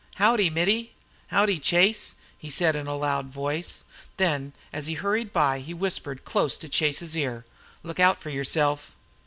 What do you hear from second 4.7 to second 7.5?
as he hurried by he whispered close to Chase's ear,